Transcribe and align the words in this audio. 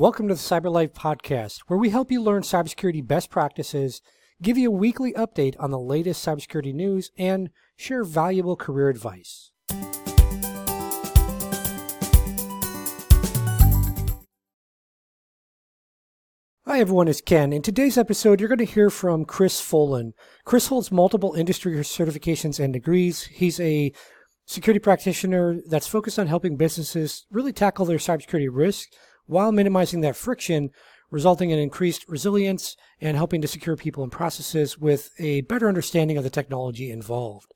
Welcome 0.00 0.28
to 0.28 0.34
the 0.34 0.40
Cyber 0.40 0.72
Life 0.72 0.94
Podcast, 0.94 1.58
where 1.66 1.78
we 1.78 1.90
help 1.90 2.10
you 2.10 2.22
learn 2.22 2.40
cybersecurity 2.40 3.06
best 3.06 3.28
practices, 3.28 4.00
give 4.40 4.56
you 4.56 4.70
a 4.70 4.74
weekly 4.74 5.12
update 5.12 5.56
on 5.58 5.70
the 5.70 5.78
latest 5.78 6.26
cybersecurity 6.26 6.72
news, 6.72 7.10
and 7.18 7.50
share 7.76 8.02
valuable 8.02 8.56
career 8.56 8.88
advice. 8.88 9.52
Hi, 16.64 16.80
everyone, 16.80 17.08
it's 17.08 17.20
Ken. 17.20 17.52
In 17.52 17.60
today's 17.60 17.98
episode, 17.98 18.40
you're 18.40 18.48
going 18.48 18.56
to 18.56 18.64
hear 18.64 18.88
from 18.88 19.26
Chris 19.26 19.60
Foulon. 19.60 20.12
Chris 20.46 20.68
holds 20.68 20.90
multiple 20.90 21.34
industry 21.34 21.74
certifications 21.74 22.58
and 22.58 22.72
degrees. 22.72 23.24
He's 23.24 23.60
a 23.60 23.92
security 24.46 24.80
practitioner 24.80 25.60
that's 25.68 25.86
focused 25.86 26.18
on 26.18 26.26
helping 26.26 26.56
businesses 26.56 27.26
really 27.30 27.52
tackle 27.52 27.84
their 27.84 27.98
cybersecurity 27.98 28.48
risks 28.50 28.96
while 29.26 29.52
minimizing 29.52 30.00
that 30.00 30.16
friction, 30.16 30.70
resulting 31.10 31.50
in 31.50 31.58
increased 31.58 32.08
resilience 32.08 32.76
and 33.00 33.16
helping 33.16 33.40
to 33.42 33.48
secure 33.48 33.76
people 33.76 34.02
and 34.02 34.12
processes 34.12 34.78
with 34.78 35.10
a 35.18 35.42
better 35.42 35.68
understanding 35.68 36.16
of 36.16 36.24
the 36.24 36.30
technology 36.30 36.90
involved. 36.90 37.52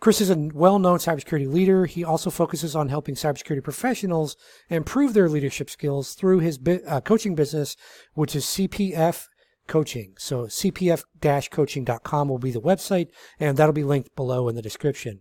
Chris 0.00 0.20
is 0.20 0.30
a 0.30 0.48
well 0.54 0.78
known 0.78 0.98
cybersecurity 0.98 1.52
leader. 1.52 1.86
He 1.86 2.04
also 2.04 2.30
focuses 2.30 2.76
on 2.76 2.88
helping 2.88 3.16
cybersecurity 3.16 3.64
professionals 3.64 4.36
improve 4.70 5.12
their 5.12 5.28
leadership 5.28 5.68
skills 5.68 6.14
through 6.14 6.38
his 6.38 6.56
bi- 6.56 6.80
uh, 6.86 7.00
coaching 7.00 7.34
business, 7.34 7.76
which 8.14 8.36
is 8.36 8.44
CPF 8.44 9.26
Coaching. 9.66 10.14
So, 10.18 10.44
cpf 10.44 11.04
coaching.com 11.50 12.28
will 12.28 12.38
be 12.38 12.50
the 12.50 12.60
website, 12.60 13.08
and 13.38 13.56
that'll 13.56 13.74
be 13.74 13.84
linked 13.84 14.16
below 14.16 14.48
in 14.48 14.54
the 14.56 14.62
description. 14.62 15.20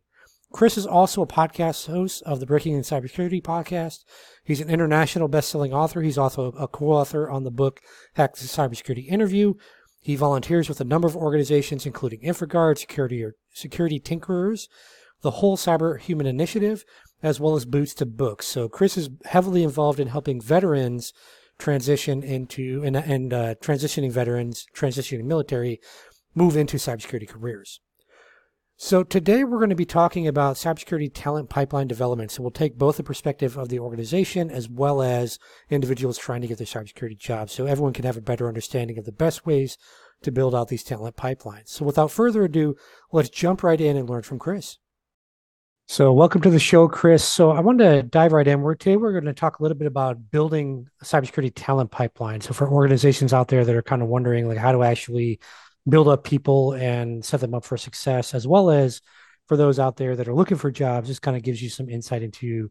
Chris 0.54 0.78
is 0.78 0.88
also 0.88 1.22
a 1.22 1.28
podcast 1.28 1.88
host 1.88 2.24
of 2.24 2.40
the 2.40 2.46
Breaking 2.46 2.74
in 2.74 2.82
Cybersecurity 2.82 3.44
podcast. 3.44 4.06
He's 4.44 4.62
an 4.62 4.70
international 4.70 5.28
best-selling 5.28 5.73
author. 5.73 6.02
He's 6.02 6.17
also 6.17 6.52
a 6.54 6.67
co-author 6.67 7.30
on 7.30 7.44
the 7.44 7.52
book 7.52 7.81
Hack 8.16 8.36
the 8.36 8.45
Cybersecurity 8.45 9.08
Interview. 9.08 9.56
He 10.00 10.16
volunteers 10.16 10.70
with 10.70 10.80
a 10.80 10.86
number 10.86 11.08
of 11.08 11.17
organizations, 11.17 11.86
including 11.86 12.22
InfraGard, 12.22 12.78
Security 12.78 13.23
or 13.23 13.36
Security 13.54 14.00
Tinkerers, 14.00 14.70
the 15.22 15.31
Whole 15.31 15.58
Cyber 15.58 16.00
Human 16.00 16.26
Initiative, 16.26 16.86
as 17.22 17.39
well 17.39 17.56
as 17.56 17.66
Boots 17.66 17.94
to 17.95 18.06
Books. 18.06 18.48
So 18.48 18.70
Chris 18.70 18.98
is 18.98 19.09
heavily 19.26 19.64
involved 19.64 20.00
in 20.00 20.08
helping 20.08 20.39
veterans 20.39 21.11
transition 21.59 22.23
into 22.23 22.84
and, 22.86 22.95
and 22.95 23.34
uh, 23.34 23.56
transitioning 23.56 24.11
veterans, 24.11 24.66
transitioning 24.73 25.26
military, 25.26 25.82
move 26.34 26.56
into 26.56 26.78
cybersecurity 26.78 27.28
careers. 27.28 27.82
So 28.80 29.02
today 29.03 29.44
we're 29.44 29.58
going 29.58 29.72
to 29.72 29.75
be 29.75 29.86
talking 29.86 30.28
about 30.28 30.56
cybersecurity 30.56 31.09
talent 31.11 31.50
pipeline 31.50 31.88
development. 31.88 32.30
So 32.30 32.44
we'll 32.44 32.52
take 32.52 32.78
both 32.78 32.97
the 32.97 33.03
perspective 33.03 33.58
of 33.58 33.70
the 33.70 33.80
organization 33.80 34.52
as 34.52 34.70
well 34.70 35.02
as 35.02 35.39
individuals 35.72 36.20
trying 36.20 36.42
to 36.42 36.47
get 36.47 36.59
their 36.59 36.67
cybersecurity 36.67 37.17
jobs 37.17 37.53
so 37.53 37.66
everyone 37.66 37.94
can 37.94 38.05
have 38.05 38.17
a 38.17 38.22
better 38.22 38.48
understanding 38.48 39.00
of 39.00 39.05
the 39.05 39.11
best 39.11 39.48
ways 39.48 39.80
to 40.22 40.31
build 40.31 40.53
out 40.53 40.67
these 40.67 40.83
talent 40.83 41.17
pipelines. 41.17 41.70
So 41.70 41.86
without 41.86 42.11
further 42.11 42.44
ado, 42.44 42.75
let's 43.11 43.30
jump 43.30 43.64
right 43.64 43.81
in 43.81 43.98
and 43.98 44.08
learn 44.08 44.22
from 44.22 44.38
Chris. 44.38 44.78
So 45.88 46.14
welcome 46.14 46.42
to 46.42 46.52
the 46.52 46.59
show, 46.59 46.88
Chris. 46.88 47.23
So 47.23 47.50
I 47.50 47.61
wanted 47.61 47.89
to 47.89 48.03
dive 48.03 48.31
right 48.31 48.48
in. 48.48 48.61
We're, 48.61 48.75
today 48.75 48.98
we're 48.98 49.14
going 49.14 49.25
to 49.25 49.33
talk 49.33 49.58
a 49.58 49.64
little 49.64 49.78
bit 49.78 49.88
about 49.88 50.30
building 50.30 50.86
a 51.02 51.05
cybersecurity 51.05 51.53
talent 51.55 51.89
pipeline. 51.89 52.42
So 52.42 52.53
for 52.53 52.70
organizations 52.70 53.33
out 53.33 53.48
there 53.48 53.66
that 53.66 53.75
are 53.75 53.81
kind 53.81 54.03
of 54.03 54.08
wondering 54.08 54.48
like 54.48 54.59
how 54.59 54.72
to 54.72 54.83
actually 54.83 55.39
build 55.88 56.07
up 56.07 56.23
people 56.23 56.73
and 56.73 57.23
set 57.23 57.39
them 57.39 57.53
up 57.53 57.63
for 57.66 57.77
success, 57.77 58.33
as 58.33 58.47
well 58.47 58.69
as 58.69 59.02
for 59.47 59.57
those 59.57 59.80
out 59.80 59.97
there 59.97 60.16
that 60.16 60.27
are 60.27 60.33
looking 60.35 60.57
for 60.57 60.71
jobs. 60.71 61.07
just 61.07 61.21
kind 61.21 61.38
of 61.38 61.43
gives 61.43 61.61
you 61.61 61.69
some 61.69 61.89
insight 61.89 62.21
into 62.21 62.69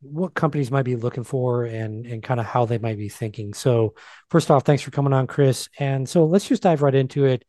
what 0.00 0.34
companies 0.34 0.70
might 0.70 0.84
be 0.84 0.96
looking 0.96 1.24
for 1.24 1.64
and 1.64 2.06
and 2.06 2.22
kind 2.22 2.38
of 2.38 2.46
how 2.46 2.64
they 2.64 2.78
might 2.78 2.98
be 2.98 3.08
thinking. 3.08 3.54
So, 3.54 3.94
first 4.30 4.50
off, 4.50 4.64
thanks 4.64 4.82
for 4.82 4.90
coming 4.90 5.12
on, 5.12 5.26
Chris. 5.26 5.68
And 5.78 6.08
so 6.08 6.24
let's 6.24 6.48
just 6.48 6.62
dive 6.62 6.82
right 6.82 6.94
into 6.94 7.24
it. 7.24 7.44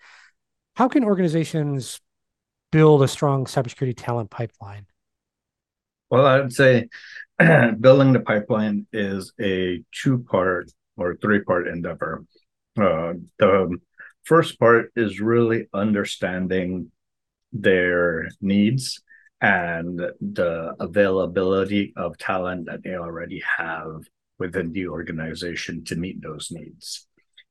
How 0.76 0.88
can 0.88 1.04
organizations 1.04 2.00
build 2.72 3.02
a 3.02 3.08
strong 3.08 3.46
cybersecurity 3.46 3.96
talent 3.98 4.30
pipeline? 4.30 4.86
Well, 6.10 6.26
I 6.26 6.40
would 6.40 6.54
say 6.54 6.88
building 7.38 8.14
the 8.14 8.22
pipeline 8.26 8.88
is 8.94 9.34
a 9.40 9.84
two 9.92 10.20
part 10.20 10.72
or 10.96 11.18
three 11.18 11.42
part 11.42 11.68
endeavor. 11.68 12.26
Uh, 12.80 13.14
the 13.40 13.78
first 14.28 14.60
part 14.60 14.92
is 14.98 15.22
really 15.22 15.68
understanding 15.74 16.92
their 17.54 18.28
needs 18.42 19.02
and 19.40 20.02
the 20.20 20.76
availability 20.82 21.94
of 21.96 22.18
talent 22.18 22.66
that 22.66 22.84
they 22.84 22.96
already 22.96 23.42
have 23.58 24.02
within 24.38 24.74
the 24.74 24.88
organization 24.90 25.84
to 25.86 25.96
meet 25.96 26.22
those 26.22 26.50
needs. 26.52 27.08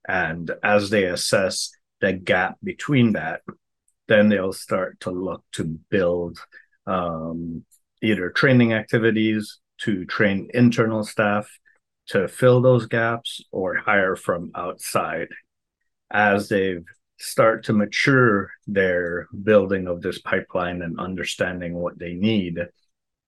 And 0.07 0.51
as 0.63 0.91
they 0.91 1.05
assess 1.05 1.71
the 2.03 2.13
gap 2.13 2.57
between 2.63 3.15
that, 3.15 3.41
then 4.07 4.29
they'll 4.29 4.53
start 4.53 5.01
to 5.01 5.11
look 5.11 5.43
to 5.53 5.65
build 5.89 6.39
um, 6.87 7.65
either 8.03 8.29
training 8.29 8.75
activities 8.75 9.61
to 9.79 10.05
train 10.05 10.51
internal 10.53 11.05
staff 11.05 11.49
to 12.09 12.29
fill 12.29 12.61
those 12.61 12.87
gaps 12.87 13.41
or 13.51 13.77
hire 13.77 14.15
from 14.15 14.53
outside 14.55 15.29
as 16.11 16.49
they 16.49 16.79
start 17.19 17.65
to 17.65 17.73
mature 17.73 18.51
their 18.67 19.29
building 19.43 19.87
of 19.87 20.03
this 20.03 20.21
pipeline 20.21 20.83
and 20.83 21.01
understanding 21.01 21.75
what 21.75 21.99
they 21.99 22.15
need, 22.15 22.59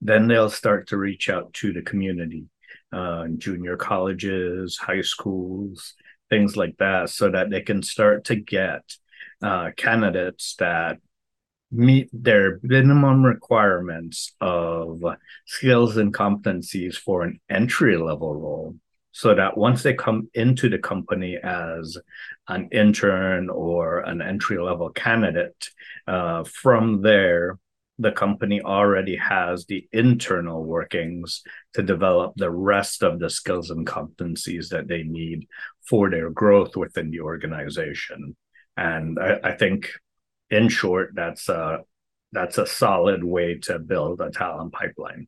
then 0.00 0.28
they'll 0.28 0.50
start 0.50 0.88
to 0.88 0.97
reach 0.97 1.28
out 1.28 1.53
to 1.55 1.72
the 1.72 1.83
community, 1.83 2.44
uh, 2.93 3.27
junior 3.37 3.77
colleges, 3.77 4.77
high 4.77 5.00
schools, 5.00 5.94
things 6.31 6.56
like 6.56 6.77
that, 6.78 7.11
so 7.11 7.31
that 7.31 7.50
they 7.50 7.62
can 7.62 7.83
start 7.83 8.25
to 8.25 8.37
get 8.37 8.83
uh, 9.43 9.71
candidates 9.77 10.55
that 10.59 10.99
meet 11.71 12.09
their 12.12 12.61
minimum 12.62 13.22
requirements 13.22 14.34
of 14.41 15.03
skills 15.47 15.97
and 15.97 16.15
competencies 16.15 16.97
for 16.97 17.22
an 17.22 17.38
entry 17.50 17.97
level 17.97 18.34
role 18.34 18.75
so 19.19 19.34
that 19.34 19.59
once 19.59 19.83
they 19.83 19.95
come 19.95 20.31
into 20.34 20.69
the 20.69 20.79
company 20.79 21.37
as 21.43 21.99
an 22.47 22.69
intern 22.71 23.51
or 23.51 23.99
an 23.99 24.23
entry 24.23 24.59
level 24.61 24.91
candidate, 24.91 25.71
uh, 26.06 26.45
from 26.45 27.03
there, 27.03 27.59
the 27.99 28.12
company 28.12 28.61
already 28.61 29.17
has 29.17 29.67
the 29.67 29.89
internal 29.91 30.62
workings 30.62 31.43
to 31.75 31.83
develop 31.83 32.34
the 32.37 32.49
rest 32.49 33.03
of 33.03 33.19
the 33.19 33.29
skills 33.29 33.71
and 33.71 33.89
competencies 33.89 34.69
that 34.69 34.87
they 34.87 35.03
need 35.03 35.49
for 35.85 36.09
their 36.09 36.31
growth 36.31 36.77
within 36.77 37.11
the 37.11 37.19
organization. 37.19 38.37
And 38.77 39.19
I, 39.19 39.41
I 39.43 39.53
think, 39.56 39.91
in 40.49 40.69
short, 40.69 41.11
that's 41.17 41.49
a 41.49 41.81
that's 42.31 42.59
a 42.59 42.69
solid 42.69 43.25
way 43.25 43.59
to 43.62 43.81
build 43.81 44.21
a 44.21 44.31
talent 44.31 44.75
pipeline. 44.75 45.27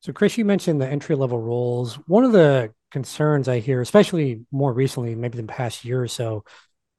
So, 0.00 0.12
Chris, 0.12 0.36
you 0.36 0.44
mentioned 0.44 0.80
the 0.80 0.88
entry 0.88 1.14
level 1.14 1.38
roles. 1.38 1.94
One 2.08 2.24
of 2.24 2.32
the 2.32 2.72
concerns 2.90 3.48
I 3.48 3.60
hear, 3.60 3.80
especially 3.80 4.44
more 4.50 4.72
recently, 4.72 5.14
maybe 5.14 5.38
the 5.38 5.44
past 5.44 5.84
year 5.84 6.02
or 6.02 6.08
so, 6.08 6.44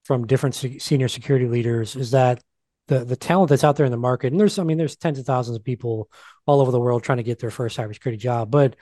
from 0.03 0.27
different 0.27 0.55
se- 0.55 0.79
senior 0.79 1.07
security 1.07 1.47
leaders, 1.47 1.95
is 1.95 2.11
that 2.11 2.41
the 2.87 3.05
the 3.05 3.15
talent 3.15 3.49
that's 3.49 3.63
out 3.63 3.75
there 3.75 3.85
in 3.85 3.91
the 3.91 3.97
market, 3.97 4.31
and 4.31 4.39
there's, 4.39 4.59
I 4.59 4.63
mean, 4.63 4.77
there's 4.77 4.95
tens 4.95 5.19
of 5.19 5.25
thousands 5.25 5.57
of 5.57 5.63
people 5.63 6.09
all 6.45 6.61
over 6.61 6.71
the 6.71 6.79
world 6.79 7.03
trying 7.03 7.17
to 7.17 7.23
get 7.23 7.39
their 7.39 7.51
first 7.51 7.77
cybersecurity 7.77 8.19
job, 8.19 8.51
but 8.51 8.75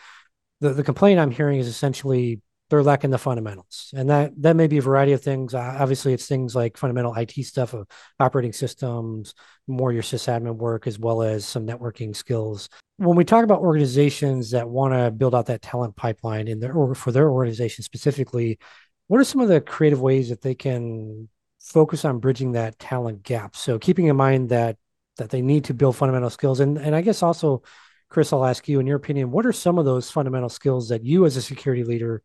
the 0.61 0.69
the 0.73 0.83
complaint 0.83 1.19
I'm 1.19 1.31
hearing 1.31 1.59
is 1.59 1.67
essentially 1.67 2.41
they're 2.69 2.83
lacking 2.83 3.09
the 3.09 3.17
fundamentals. 3.17 3.91
And 3.95 4.09
that 4.09 4.31
that 4.41 4.55
may 4.55 4.67
be 4.67 4.77
a 4.77 4.81
variety 4.81 5.13
of 5.13 5.21
things. 5.21 5.53
Uh, 5.53 5.77
obviously 5.79 6.13
it's 6.13 6.27
things 6.27 6.55
like 6.55 6.77
fundamental 6.77 7.15
it 7.15 7.31
stuff 7.43 7.73
of 7.73 7.87
operating 8.19 8.53
systems 8.53 9.33
more 9.67 9.91
your 9.91 10.03
sysadmin 10.03 10.55
work 10.55 10.87
as 10.87 10.97
well 10.97 11.21
as 11.21 11.45
some 11.45 11.65
networking 11.65 12.15
skills. 12.15 12.69
When 12.97 13.15
we 13.15 13.23
talk 13.23 13.43
about 13.43 13.61
organizations 13.61 14.51
that 14.51 14.67
want 14.67 14.93
to 14.93 15.11
build 15.11 15.35
out 15.35 15.45
that 15.47 15.61
talent 15.61 15.95
pipeline 15.95 16.47
in 16.47 16.59
their 16.59 16.73
or 16.73 16.95
for 16.95 17.11
their 17.11 17.29
organization 17.29 17.83
specifically 17.83 18.59
what 19.07 19.19
are 19.19 19.23
some 19.23 19.41
of 19.41 19.49
the 19.49 19.59
creative 19.59 20.01
ways 20.01 20.29
that 20.29 20.41
they 20.41 20.53
can 20.53 21.27
focus 21.59 22.05
on 22.05 22.19
bridging 22.19 22.51
that 22.51 22.77
talent 22.77 23.23
gap? 23.23 23.55
So 23.55 23.79
keeping 23.79 24.05
in 24.05 24.15
mind 24.15 24.49
that 24.49 24.77
that 25.19 25.29
they 25.29 25.41
need 25.41 25.65
to 25.65 25.73
build 25.73 25.95
fundamental 25.95 26.29
skills. 26.29 26.59
And 26.59 26.77
and 26.77 26.95
i 26.95 27.01
guess 27.01 27.21
also 27.21 27.61
chris 28.09 28.33
i'll 28.33 28.45
ask 28.45 28.67
you 28.67 28.79
in 28.79 28.87
your 28.87 28.97
opinion 28.97 29.29
what 29.29 29.45
are 29.45 29.53
some 29.53 29.77
of 29.77 29.85
those 29.85 30.09
fundamental 30.09 30.49
skills 30.49 30.89
that 30.89 31.05
you 31.05 31.25
as 31.25 31.37
a 31.37 31.41
security 31.41 31.83
leader 31.83 32.23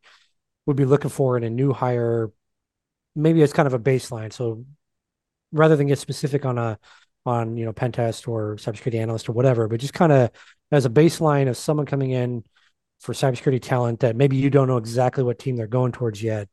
would 0.67 0.77
be 0.77 0.85
looking 0.85 1.11
for 1.11 1.37
in 1.37 1.45
a 1.45 1.51
new 1.51 1.73
hire 1.73 2.31
maybe 3.17 3.43
it's 3.43 3.53
kind 3.53 3.67
of 3.67 3.75
a 3.75 3.79
baseline. 3.79 4.33
So 4.33 4.65
rather 5.53 5.77
than 5.77 5.87
get 5.87 5.99
specific 5.99 6.45
on 6.45 6.59
a 6.59 6.79
on 7.27 7.57
you 7.57 7.65
know 7.65 7.73
pen 7.73 7.93
test 7.93 8.29
or 8.29 8.57
cybersecurity 8.57 9.01
analyst 9.01 9.31
or 9.31 9.33
whatever 9.33 9.67
but 9.67 9.81
just 9.81 9.95
kind 9.95 10.13
of 10.13 10.31
as 10.71 10.85
a 10.85 10.91
baseline 10.91 11.49
of 11.49 11.57
someone 11.57 11.87
coming 11.87 12.11
in 12.11 12.45
for 13.01 13.15
cybersecurity 13.15 13.63
talent 13.63 14.01
that 14.01 14.15
maybe 14.15 14.37
you 14.37 14.51
don't 14.51 14.69
know 14.69 14.77
exactly 14.77 15.25
what 15.25 15.39
team 15.39 15.57
they're 15.57 15.67
going 15.67 15.91
towards 15.91 16.23
yet 16.23 16.49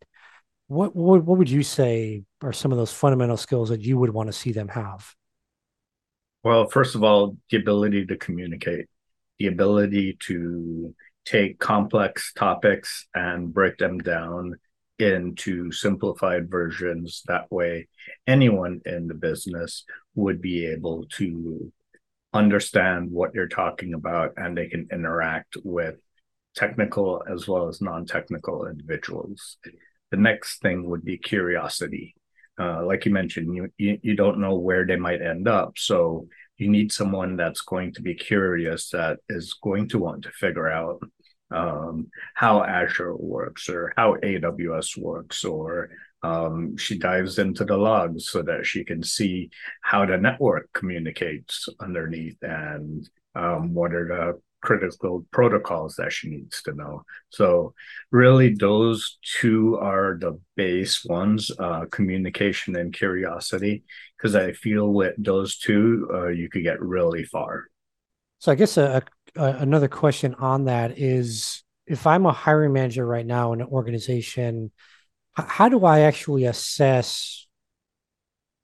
what 0.68 0.96
what, 0.96 1.26
what 1.26 1.38
would 1.38 1.50
you 1.50 1.62
say 1.62 2.24
are 2.42 2.54
some 2.54 2.72
of 2.72 2.78
those 2.78 2.94
fundamental 2.94 3.36
skills 3.36 3.68
that 3.68 3.82
you 3.82 3.98
would 3.98 4.12
want 4.12 4.28
to 4.28 4.34
see 4.34 4.54
them 4.54 4.70
have? 4.70 5.14
Well 6.44 6.70
first 6.70 6.96
of 6.96 7.04
all 7.04 7.36
the 7.50 7.58
ability 7.58 8.06
to 8.06 8.16
communicate 8.16 8.88
the 9.40 9.48
ability 9.48 10.18
to 10.28 10.96
take 11.26 11.60
complex 11.60 12.34
topics 12.34 13.08
and 13.14 13.54
break 13.54 13.78
them 13.78 14.00
down 14.00 14.56
into 15.00 15.72
simplified 15.72 16.50
versions. 16.50 17.24
That 17.28 17.52
way, 17.52 17.88
anyone 18.28 18.82
in 18.86 19.08
the 19.08 19.14
business 19.14 19.86
would 20.16 20.42
be 20.42 20.68
able 20.68 21.06
to 21.18 21.72
understand 22.34 23.12
what 23.12 23.34
you're 23.34 23.48
talking 23.48 23.94
about 23.94 24.34
and 24.38 24.58
they 24.58 24.68
can 24.68 24.88
interact 24.92 25.58
with 25.64 25.96
technical 26.56 27.24
as 27.30 27.48
well 27.48 27.68
as 27.68 27.82
non-technical 27.82 28.68
individuals. 28.68 29.58
The 30.12 30.18
next 30.18 30.62
thing 30.62 30.90
would 30.90 31.04
be 31.04 31.18
curiosity. 31.18 32.16
Uh, 32.60 32.86
like 32.86 33.06
you 33.06 33.12
mentioned 33.12 33.56
you, 33.56 33.70
you 33.78 33.98
you 34.04 34.16
don't 34.16 34.40
know 34.40 34.56
where 34.56 34.86
they 34.86 34.98
might 34.98 35.22
end 35.22 35.48
up. 35.48 35.74
So 35.78 36.28
you 36.62 36.70
need 36.70 36.92
someone 36.92 37.36
that's 37.36 37.62
going 37.62 37.92
to 37.92 38.04
be 38.04 38.14
curious 38.14 38.90
that 38.90 39.18
is 39.30 39.56
going 39.64 39.90
to 39.90 39.98
want 39.98 40.22
to 40.22 40.30
figure 40.30 40.70
out 40.70 41.02
um, 41.50 42.08
how 42.36 42.64
azure 42.64 43.16
works 43.16 43.68
or 43.68 43.92
how 43.98 44.16
aws 44.24 44.96
works 44.96 45.44
or 45.44 45.90
um, 46.22 46.78
she 46.78 47.00
dives 47.00 47.40
into 47.40 47.66
the 47.66 47.76
logs 47.76 48.30
so 48.30 48.44
that 48.44 48.64
she 48.64 48.84
can 48.84 49.02
see 49.02 49.50
how 49.82 50.06
the 50.06 50.18
network 50.18 50.70
communicates 50.72 51.68
underneath 51.80 52.38
and 52.44 53.10
um, 53.34 53.74
what 53.74 53.92
are 53.92 54.08
the 54.08 54.40
critical 54.62 55.26
protocols 55.32 55.96
that 55.96 56.14
she 56.14 56.30
needs 56.30 56.62
to 56.64 56.74
know. 56.74 57.04
So, 57.30 57.74
really, 58.12 58.54
those 58.54 59.18
two 59.40 59.78
are 59.78 60.18
the 60.20 60.40
base 60.56 61.04
ones 61.06 61.52
uh, 61.60 61.86
communication 61.92 62.76
and 62.76 62.94
curiosity. 62.94 63.84
Because 64.18 64.36
I 64.36 64.54
feel 64.54 64.92
with 64.92 65.16
those 65.18 65.58
two, 65.58 66.10
uh, 66.14 66.28
you 66.28 66.50
could 66.50 66.64
get 66.64 66.82
really 66.82 67.24
far. 67.24 67.66
So, 68.40 68.52
I 68.52 68.56
guess 68.56 68.78
a, 68.78 69.04
a, 69.36 69.44
another 69.44 69.88
question 69.88 70.36
on 70.36 70.66
that 70.66 70.98
is 70.98 71.64
if 71.88 72.06
I'm 72.08 72.26
a 72.26 72.32
hiring 72.32 72.74
manager 72.74 73.06
right 73.06 73.26
now 73.26 73.54
in 73.54 73.62
an 73.62 73.68
organization 73.68 74.72
how 75.34 75.70
do 75.70 75.86
I 75.86 76.02
actually 76.02 76.46
assess? 76.46 77.48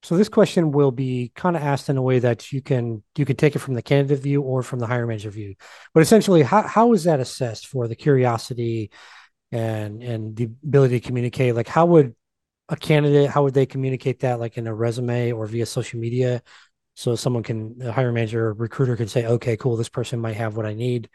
So 0.07 0.15
this 0.15 0.30
question 0.30 0.71
will 0.71 0.92
be 0.92 1.33
kind 1.36 1.57
of 1.57 1.62
asked 1.62 1.89
in 1.89 1.98
a 1.98 2.01
way 2.01 2.19
that 2.19 2.54
you 2.54 2.62
can 2.62 3.04
you 3.18 3.25
can 3.25 3.36
take 3.36 3.57
it 3.57 3.59
from 3.59 3.74
the 3.74 3.81
candidate 3.81 4.19
view 4.24 4.42
or 4.42 4.63
from 4.63 4.80
the 4.80 4.88
hiring 4.88 5.09
manager 5.09 5.30
view. 5.30 5.56
But 5.94 6.00
essentially, 6.00 6.44
how 6.44 6.62
how 6.62 6.94
is 6.94 7.04
that 7.04 7.19
assessed 7.19 7.68
for 7.68 7.89
the 7.89 7.95
curiosity 7.95 8.89
and 9.51 10.01
and 10.01 10.33
the 10.33 10.45
ability 10.45 11.01
to 11.01 11.06
communicate? 11.06 11.56
Like, 11.56 11.68
how 11.68 11.88
would 11.88 12.15
a 12.69 12.77
candidate 12.77 13.30
how 13.30 13.44
would 13.44 13.54
they 13.54 13.65
communicate 13.65 14.21
that 14.21 14.39
like 14.39 14.57
in 14.57 14.65
a 14.68 14.74
resume 14.74 15.33
or 15.33 15.45
via 15.45 15.65
social 15.65 16.00
media? 16.00 16.42
So 16.94 17.18
someone 17.18 17.44
can 17.44 17.75
a 17.81 17.92
hiring 17.92 18.13
manager 18.13 18.54
recruiter 18.54 18.95
can 18.95 19.09
say, 19.09 19.25
okay, 19.25 19.57
cool, 19.57 19.75
this 19.75 19.89
person 19.89 20.21
might 20.21 20.38
have 20.38 20.56
what 20.56 20.65
I 20.65 20.74
need. 20.74 21.09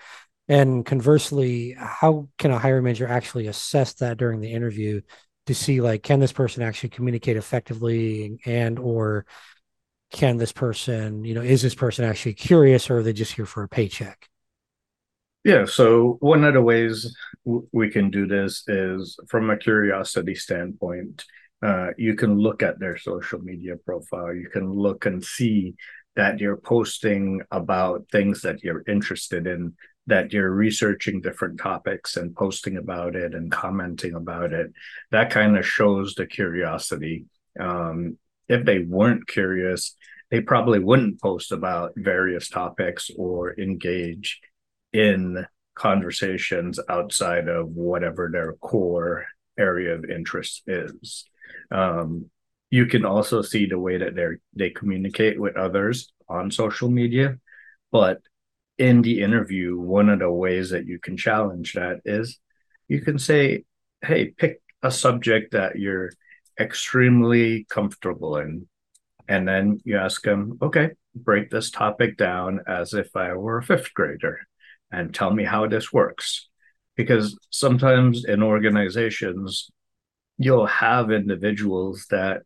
And 0.49 0.85
conversely, 0.85 1.75
how 1.79 2.29
can 2.37 2.51
a 2.51 2.59
hiring 2.59 2.85
manager 2.85 3.09
actually 3.09 3.47
assess 3.47 3.95
that 3.95 4.19
during 4.19 4.41
the 4.41 4.53
interview 4.53 5.01
to 5.47 5.55
see 5.55 5.81
like 5.81 6.03
can 6.03 6.21
this 6.21 6.33
person 6.33 6.63
actually 6.63 6.91
communicate 6.91 7.37
effectively 7.37 8.39
and 8.47 8.79
or 8.79 9.27
can 10.13 10.37
this 10.37 10.53
person 10.53 11.25
you 11.25 11.35
know 11.35 11.43
is 11.43 11.63
this 11.63 11.75
person 11.75 12.05
actually 12.05 12.35
curious 12.35 12.91
or 12.91 12.99
are 12.99 13.03
they 13.03 13.13
just 13.13 13.33
here 13.33 13.47
for 13.47 13.63
a 13.63 13.69
paycheck? 13.69 14.29
Yeah 15.45 15.65
so 15.65 16.17
one 16.21 16.45
of 16.45 16.55
the 16.55 16.63
ways 16.63 17.15
w- 17.45 17.67
we 17.73 17.91
can 17.91 18.11
do 18.11 18.27
this 18.27 18.63
is 18.69 19.19
from 19.29 19.51
a 19.51 19.57
curiosity 19.57 20.35
standpoint 20.35 21.25
uh, 21.63 21.91
you 21.97 22.15
can 22.15 22.39
look 22.39 22.63
at 22.63 22.81
their 22.81 22.99
social 22.99 23.39
media 23.39 23.77
profile. 23.77 24.35
You 24.35 24.49
can 24.49 24.69
look 24.69 25.07
and 25.07 25.25
see 25.25 25.75
that 26.17 26.41
you're 26.41 26.57
posting 26.57 27.41
about 27.51 28.07
things 28.11 28.43
that 28.43 28.63
you're 28.63 28.83
interested 28.89 29.47
in 29.47 29.75
that 30.07 30.33
you're 30.33 30.51
researching 30.51 31.21
different 31.21 31.61
topics 31.61 32.17
and 32.17 32.35
posting 32.35 32.77
about 32.77 33.15
it 33.15 33.35
and 33.35 33.53
commenting 33.53 34.15
about 34.15 34.53
it 34.53 34.73
that 35.11 35.31
kind 35.31 35.57
of 35.57 35.67
shows 35.67 36.15
the 36.15 36.27
curiosity. 36.27 37.27
Um, 37.59 38.19
if 38.49 38.65
they 38.65 38.81
weren't 38.81 39.29
curious 39.29 39.97
they 40.31 40.41
probably 40.41 40.79
wouldn't 40.79 41.21
post 41.21 41.53
about 41.53 41.93
various 41.95 42.49
topics 42.49 43.11
or 43.17 43.55
engage 43.61 44.41
in 44.95 45.47
conversations 45.75 46.81
outside 46.89 47.49
of 47.49 47.69
whatever 47.69 48.31
their 48.33 48.55
core 48.55 49.27
area 49.59 49.95
of 49.95 50.07
interest 50.07 50.63
is. 50.67 51.27
Um, 51.71 52.31
you 52.71 52.87
can 52.87 53.05
also 53.05 53.43
see 53.43 53.67
the 53.67 53.79
way 53.79 53.99
that 53.99 54.15
they 54.15 54.29
they 54.55 54.71
communicate 54.71 55.39
with 55.39 55.57
others 55.57 56.11
on 56.29 56.51
social 56.51 56.89
media 56.89 57.39
but 57.91 58.23
in 58.83 59.01
the 59.01 59.21
interview, 59.21 59.79
one 59.79 60.09
of 60.09 60.19
the 60.19 60.31
ways 60.31 60.71
that 60.71 60.87
you 60.87 60.99
can 60.99 61.17
challenge 61.17 61.75
that 61.75 62.01
is 62.05 62.41
you 62.89 63.01
can 63.01 63.17
say, 63.17 63.63
hey, 64.05 64.31
pick 64.37 64.61
a 64.83 64.91
subject 64.91 65.53
that 65.53 65.79
you're 65.79 66.11
extremely 66.59 67.65
comfortable 67.71 68.39
in. 68.39 68.67
And 69.29 69.47
then 69.47 69.81
you 69.85 69.99
ask 69.99 70.21
them, 70.23 70.59
okay, 70.61 70.91
break 71.15 71.49
this 71.49 71.71
topic 71.71 72.17
down 72.17 72.63
as 72.67 72.93
if 72.93 73.15
I 73.15 73.35
were 73.35 73.59
a 73.59 73.63
fifth 73.63 73.95
grader 73.95 74.41
and 74.91 75.15
tell 75.15 75.31
me 75.31 75.45
how 75.45 75.69
this 75.69 75.93
works. 75.93 76.49
Because 76.97 77.39
sometimes 77.51 78.25
in 78.25 78.43
organizations, 78.43 79.71
you'll 80.39 80.67
have 80.67 81.13
individuals 81.13 82.07
that 82.11 82.43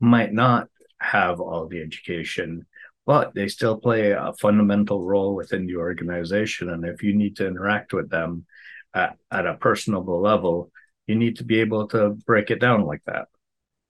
might 0.00 0.34
not 0.34 0.68
have 1.00 1.40
all 1.40 1.66
the 1.66 1.80
education 1.80 2.66
but 3.08 3.34
they 3.34 3.48
still 3.48 3.78
play 3.78 4.10
a 4.10 4.34
fundamental 4.38 5.02
role 5.02 5.34
within 5.34 5.64
the 5.64 5.76
organization. 5.76 6.68
And 6.68 6.84
if 6.84 7.02
you 7.02 7.16
need 7.16 7.36
to 7.36 7.46
interact 7.46 7.94
with 7.94 8.10
them 8.10 8.44
at, 8.92 9.16
at 9.30 9.46
a 9.46 9.54
personable 9.54 10.20
level, 10.20 10.70
you 11.06 11.14
need 11.14 11.38
to 11.38 11.44
be 11.44 11.60
able 11.60 11.88
to 11.88 12.10
break 12.10 12.50
it 12.50 12.60
down 12.60 12.84
like 12.84 13.00
that. 13.06 13.28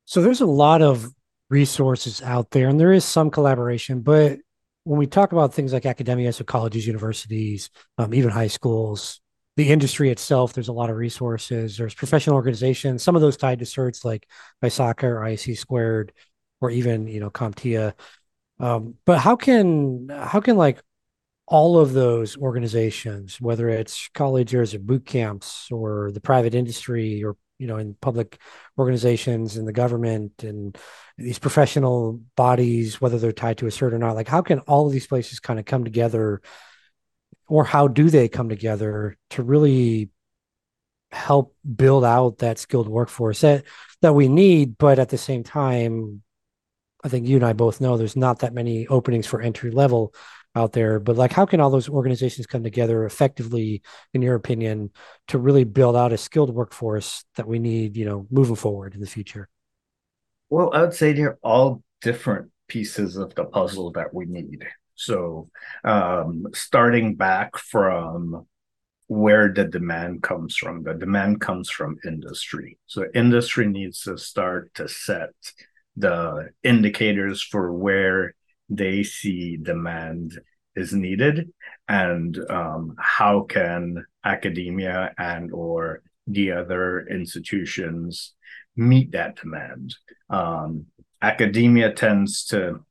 So 0.05 0.23
there's 0.23 0.41
a 0.41 0.47
lot 0.47 0.82
of 0.82 1.11
resources 1.50 2.23
out 2.23 2.53
there, 2.53 2.69
and 2.69 2.79
there 2.79 2.93
is 2.93 3.05
some 3.05 3.29
collaboration. 3.29 4.03
But 4.03 4.38
when 4.85 5.00
we 5.00 5.09
talk 5.09 5.32
about 5.32 5.53
things 5.53 5.73
like 5.73 5.85
academia, 5.85 6.32
so 6.32 6.44
colleges, 6.44 6.87
universities, 6.87 7.70
um, 7.99 8.15
even 8.15 8.31
high 8.31 8.47
schools, 8.47 9.20
the 9.56 9.69
industry 9.69 10.11
itself, 10.11 10.53
there's 10.53 10.69
a 10.69 10.73
lot 10.73 10.91
of 10.91 10.97
resources. 10.97 11.76
There's 11.76 11.93
professional 11.93 12.37
organizations, 12.37 13.03
some 13.03 13.17
of 13.17 13.23
those 13.23 13.37
tied 13.37 13.59
to 13.59 13.65
certs 13.65 14.05
like 14.05 14.29
ISACA 14.62 15.03
or 15.03 15.20
ISC 15.23 15.59
squared, 15.59 16.12
or 16.61 16.70
even 16.70 17.09
you 17.09 17.19
know 17.19 17.31
CompTIA. 17.31 17.94
Um, 18.60 18.94
but 19.05 19.19
how 19.19 19.37
can 19.37 20.08
how 20.08 20.40
can 20.40 20.56
like 20.56 20.82
all 21.46 21.78
of 21.78 21.93
those 21.93 22.37
organizations, 22.37 23.40
whether 23.40 23.69
it's 23.69 24.08
colleges 24.12 24.75
or 24.75 24.78
boot 24.78 25.06
camps 25.06 25.69
or 25.70 26.10
the 26.12 26.20
private 26.20 26.55
industry 26.55 27.24
or 27.24 27.36
you 27.58 27.67
know 27.67 27.77
in 27.77 27.94
public 27.94 28.38
organizations 28.79 29.56
and 29.56 29.67
the 29.67 29.72
government 29.72 30.44
and 30.44 30.77
these 31.17 31.38
professional 31.38 32.20
bodies, 32.36 33.00
whether 33.00 33.19
they're 33.19 33.32
tied 33.32 33.58
to 33.58 33.67
a 33.67 33.70
cert 33.70 33.93
or 33.93 33.98
not, 33.98 34.15
like 34.15 34.29
how 34.29 34.43
can 34.43 34.58
all 34.60 34.86
of 34.86 34.93
these 34.93 35.06
places 35.06 35.41
kind 35.41 35.58
of 35.58 35.65
come 35.65 35.84
together, 35.84 36.41
or 37.46 37.65
how 37.65 37.88
do 37.88 38.10
they 38.10 38.29
come 38.29 38.48
together 38.48 39.17
to 39.31 39.43
really 39.43 40.10
help 41.10 41.56
build 41.77 42.05
out 42.05 42.38
that 42.38 42.58
skilled 42.58 42.88
workforce 42.88 43.41
that 43.41 43.65
that 44.03 44.15
we 44.15 44.29
need, 44.29 44.77
but 44.77 44.98
at 44.98 45.08
the 45.08 45.19
same 45.19 45.43
time 45.43 46.22
I 47.05 47.08
think 47.08 47.26
you 47.28 47.36
and 47.36 47.44
I 47.44 47.52
both 47.52 47.81
know 47.81 47.96
there's 47.96 48.17
not 48.17 48.40
that 48.40 48.55
many 48.55 48.86
openings 48.88 49.26
for 49.26 49.40
entry 49.40 49.70
level 49.70 50.12
out 50.55 50.72
there. 50.72 50.98
But 50.98 51.17
like, 51.17 51.32
how 51.32 51.46
can 51.46 51.60
all 51.60 51.70
those 51.70 51.88
organizations 51.88 52.46
come 52.46 52.62
together 52.62 53.05
effectively, 53.05 53.82
in 54.12 54.22
your 54.22 54.34
opinion, 54.34 54.90
to 55.28 55.38
really 55.38 55.64
build 55.64 55.96
out 55.96 56.12
a 56.12 56.19
skilled 56.19 56.55
workforce 56.55 57.24
that 57.36 57.46
we 57.46 57.58
need, 57.58 57.96
you 57.96 58.05
know, 58.05 58.26
moving 58.31 58.56
forward 58.56 58.94
in 58.94 59.00
the 59.00 59.06
future? 59.06 59.48
Well, 60.50 60.70
I 60.72 60.81
would 60.81 60.94
say 60.94 61.12
they're 61.12 61.38
all 61.43 61.82
different 62.00 62.50
pieces 62.69 63.17
of 63.17 63.34
the 63.34 63.44
puzzle 63.44 63.93
that 63.93 64.12
we 64.12 64.26
need. 64.26 64.67
So, 64.94 65.48
um, 65.84 66.46
starting 66.55 67.14
back 67.14 67.56
from 67.56 68.46
where 69.06 69.52
the 69.52 69.64
demand 69.64 70.22
comes 70.22 70.56
from, 70.56 70.82
the 70.82 70.94
demand 70.94 71.40
comes 71.40 71.70
from 71.70 71.98
industry. 72.05 72.78
So, 72.86 73.06
industry 73.14 73.69
needs 73.69 74.02
to 74.02 74.19
start 74.19 74.74
to 74.74 74.88
set 74.88 75.31
the 75.98 76.50
indicators 76.62 77.43
for 77.43 77.72
where 77.72 78.34
they 78.69 79.02
see 79.02 79.56
demand 79.56 80.38
is 80.76 80.93
needed 80.93 81.50
and 81.88 82.38
um, 82.50 82.94
how 82.98 83.43
can 83.43 84.05
academia 84.24 85.12
and 85.19 85.52
or 85.52 86.02
the 86.26 86.52
other 86.52 87.06
institutions 87.08 88.34
meet 88.76 89.12
that 89.12 89.36
demand? 89.36 89.96
Um, 90.31 90.86
academia 91.20 91.93
tends 91.93 92.44
to 92.46 92.84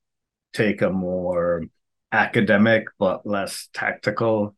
take 0.54 0.82
a 0.82 0.90
more 0.90 1.64
academic 2.12 2.88
but 2.98 3.26
less 3.26 3.70
tactical 3.74 4.56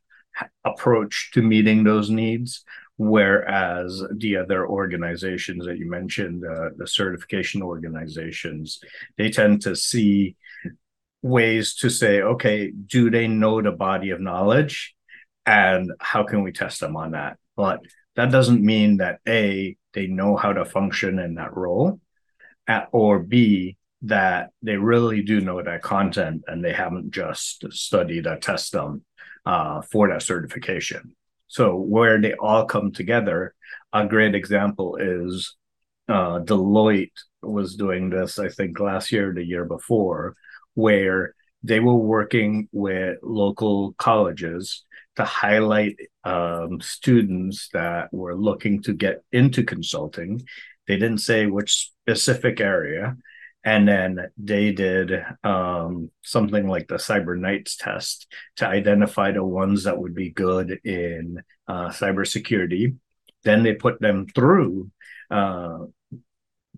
approach 0.63 1.32
to 1.34 1.41
meeting 1.41 1.84
those 1.84 2.10
needs 2.10 2.63
whereas 3.00 4.03
the 4.18 4.36
other 4.36 4.68
organizations 4.68 5.65
that 5.65 5.77
you 5.77 5.89
mentioned 5.89 6.44
uh, 6.46 6.70
the 6.75 6.86
certification 6.86 7.62
organizations 7.62 8.82
they 9.18 9.29
tend 9.29 9.62
to 9.62 9.74
see 9.74 10.36
ways 11.22 11.75
to 11.75 11.89
say 11.89 12.22
okay 12.22 12.72
do 12.72 13.10
they 13.10 13.25
know 13.27 13.62
the 13.62 13.72
body 13.72 14.10
of 14.10 14.20
knowledge? 14.20 14.96
And 15.46 15.91
how 16.00 16.24
can 16.24 16.44
we 16.44 16.51
test 16.51 16.82
them 16.82 16.98
on 16.98 17.12
that? 17.12 17.38
But 17.56 17.79
that 18.15 18.32
doesn't 18.32 18.62
mean 18.62 18.98
that 18.98 19.20
a 19.27 19.77
they 19.94 20.08
know 20.08 20.36
how 20.36 20.51
to 20.51 20.65
function 20.65 21.20
in 21.20 21.36
that 21.36 21.56
role 21.56 22.01
or 22.91 23.20
b 23.20 23.77
that 24.01 24.50
they 24.62 24.75
really 24.75 25.22
do 25.24 25.39
know 25.39 25.63
that 25.63 25.82
content 25.82 26.44
and 26.48 26.63
they 26.63 26.74
haven't 26.74 27.12
just 27.12 27.65
studied 27.72 28.27
a 28.27 28.38
test 28.38 28.74
them 28.74 29.03
uh, 29.46 29.82
for 29.82 30.10
that 30.10 30.22
certification 30.22 31.15
so 31.50 31.75
where 31.75 32.22
they 32.22 32.34
all 32.36 32.65
come 32.65 32.91
together 32.91 33.53
a 33.91 34.06
great 34.06 34.36
example 34.36 34.96
is 34.96 35.58
uh, 36.08 36.39
deloitte 36.39 37.12
was 37.41 37.75
doing 37.75 38.10
this 38.10 38.39
i 38.39 38.48
think 38.48 38.79
last 38.79 39.12
year 39.12 39.34
the 39.34 39.44
year 39.44 39.65
before 39.65 40.36
where 40.75 41.36
they 41.63 41.79
were 41.79 41.96
working 41.96 42.70
with 42.72 43.18
local 43.22 43.94
colleges 43.98 44.86
to 45.18 45.25
highlight 45.25 45.98
um, 46.24 46.79
students 46.79 47.70
that 47.74 48.13
were 48.13 48.36
looking 48.36 48.82
to 48.84 48.94
get 48.94 49.22
into 49.34 49.63
consulting. 49.63 50.41
They 50.88 50.96
didn't 50.96 51.20
say 51.20 51.48
which 51.48 51.91
specific 52.01 52.62
area. 52.62 53.18
And 53.63 53.88
then 53.88 54.32
they 54.38 54.72
did 54.72 55.22
um, 55.44 56.12
something 56.24 56.68
like 56.68 56.88
the 56.88 56.96
Cyber 56.96 57.38
Knights 57.38 57.75
test 57.75 58.28
to 58.58 58.68
identify 58.68 59.32
the 59.32 59.44
ones 59.44 59.84
that 59.84 59.98
would 59.98 60.16
be 60.16 60.30
good 60.30 60.80
in 60.86 61.44
uh, 61.68 61.89
cybersecurity. 61.89 62.96
Then 63.44 63.63
they 63.63 63.74
put 63.74 64.00
them 64.00 64.28
through 64.28 64.92
uh, 65.30 65.80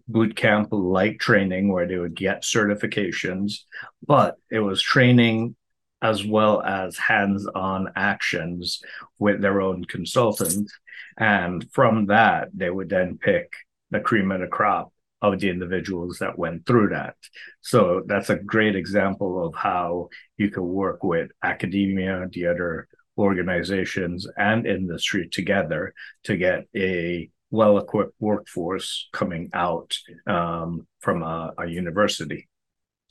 boot 0.08 0.36
camp 0.36 0.70
like 0.72 1.20
training 1.20 1.72
where 1.72 1.88
they 1.88 1.98
would 1.98 2.16
get 2.16 2.44
certifications, 2.44 3.60
but 4.06 4.38
it 4.50 4.60
was 4.60 4.82
training 4.82 5.56
as 6.02 6.26
well 6.26 6.62
as 6.64 6.98
hands-on 6.98 7.90
actions 7.96 8.82
with 9.20 9.40
their 9.40 9.62
own 9.62 9.86
consultant. 9.86 10.70
And 11.18 11.70
from 11.72 12.08
that, 12.08 12.50
they 12.56 12.72
would 12.72 12.90
then 12.90 13.20
pick 13.20 13.54
the 13.92 14.00
cream 14.00 14.32
of 14.32 14.42
the 14.42 14.48
crop 14.48 14.92
of 15.22 15.40
the 15.40 15.50
individuals 15.50 16.20
that 16.20 16.38
went 16.38 16.66
through 16.66 16.90
that. 16.90 17.16
So 17.62 18.04
that's 18.08 18.30
a 18.30 18.36
great 18.36 18.76
example 18.76 19.46
of 19.46 19.54
how 19.56 20.10
you 20.38 20.50
can 20.50 20.64
work 20.64 21.04
with 21.04 21.30
academia, 21.44 22.28
the 22.32 22.48
other 22.48 22.88
organizations, 23.18 24.28
and 24.36 24.66
industry 24.66 25.30
together 25.30 25.94
to 26.24 26.38
get 26.38 26.66
a 26.76 27.30
well 27.52 27.78
equipped 27.78 28.16
workforce 28.20 29.10
coming 29.12 29.50
out 29.54 29.98
um, 30.26 30.88
from 31.00 31.22
a, 31.22 31.54
a, 31.58 31.68
university. 31.68 32.48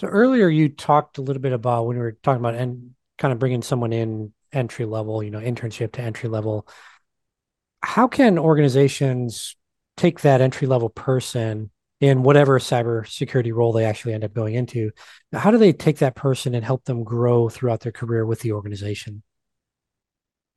So 0.00 0.08
earlier 0.08 0.48
you 0.48 0.70
talked 0.70 1.18
a 1.18 1.22
little 1.22 1.42
bit 1.42 1.52
about 1.52 1.86
when 1.86 1.96
we 1.96 2.02
were 2.02 2.16
talking 2.22 2.40
about 2.40 2.54
and 2.54 2.92
kind 3.18 3.32
of 3.32 3.38
bringing 3.38 3.60
someone 3.60 3.92
in 3.92 4.32
entry 4.50 4.86
level, 4.86 5.22
you 5.22 5.30
know, 5.30 5.40
internship 5.40 5.92
to 5.92 6.00
entry 6.00 6.28
level. 6.28 6.66
How 7.82 8.08
can 8.08 8.38
organizations 8.38 9.56
take 9.96 10.20
that 10.22 10.40
entry 10.40 10.66
level 10.66 10.88
person 10.88 11.70
in 12.00 12.22
whatever 12.22 12.58
cybersecurity 12.58 13.54
role 13.54 13.72
they 13.72 13.84
actually 13.84 14.14
end 14.14 14.24
up 14.24 14.32
going 14.32 14.54
into? 14.54 14.90
How 15.32 15.50
do 15.50 15.58
they 15.58 15.72
take 15.72 15.98
that 15.98 16.16
person 16.16 16.54
and 16.54 16.64
help 16.64 16.84
them 16.84 17.04
grow 17.04 17.48
throughout 17.48 17.80
their 17.80 17.92
career 17.92 18.24
with 18.24 18.40
the 18.40 18.52
organization? 18.52 19.22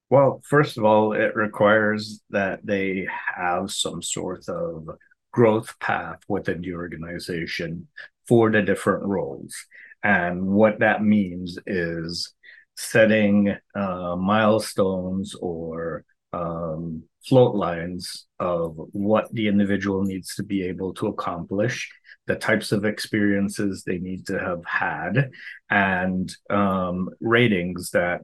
Well, 0.09 0.41
first 0.47 0.77
of 0.77 0.85
all, 0.85 1.13
it 1.13 1.35
requires 1.35 2.21
that 2.29 2.65
they 2.65 3.07
have 3.35 3.71
some 3.71 4.01
sort 4.01 4.47
of 4.47 4.87
growth 5.31 5.77
path 5.79 6.19
within 6.27 6.61
the 6.61 6.75
organization 6.75 7.87
for 8.27 8.51
the 8.51 8.61
different 8.61 9.03
roles. 9.03 9.55
And 10.03 10.47
what 10.47 10.79
that 10.79 11.03
means 11.03 11.57
is 11.65 12.33
setting 12.75 13.55
uh, 13.75 14.15
milestones 14.15 15.35
or 15.35 16.05
um, 16.33 17.03
float 17.27 17.55
lines 17.55 18.25
of 18.39 18.75
what 18.91 19.31
the 19.33 19.47
individual 19.47 20.03
needs 20.03 20.35
to 20.35 20.43
be 20.43 20.63
able 20.63 20.93
to 20.95 21.07
accomplish, 21.07 21.89
the 22.27 22.35
types 22.35 22.71
of 22.71 22.85
experiences 22.85 23.83
they 23.83 23.99
need 23.99 24.25
to 24.27 24.39
have 24.39 24.63
had, 24.65 25.31
and 25.69 26.35
um, 26.49 27.09
ratings 27.21 27.91
that 27.91 28.21